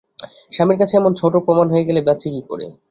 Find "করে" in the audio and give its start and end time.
2.49-2.65